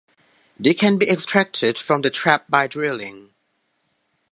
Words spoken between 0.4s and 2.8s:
They can be extracted from the trap by